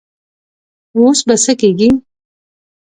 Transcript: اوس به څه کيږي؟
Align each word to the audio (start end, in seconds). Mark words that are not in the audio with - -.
اوس 0.97 1.19
به 1.27 1.35
څه 1.43 1.53
کيږي؟ 1.61 1.89